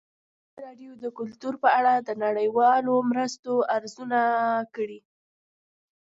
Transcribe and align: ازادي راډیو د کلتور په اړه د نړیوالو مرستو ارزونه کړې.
ازادي 0.03 0.59
راډیو 0.65 0.91
د 1.03 1.05
کلتور 1.17 1.53
په 1.63 1.69
اړه 1.79 1.93
د 1.99 2.09
نړیوالو 2.25 2.93
مرستو 3.09 3.53
ارزونه 3.75 4.21
کړې. 4.75 4.99